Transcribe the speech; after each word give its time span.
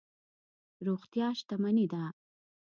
روغتیا 0.87 1.27
شتمني 1.39 1.85
ده. 1.91 2.03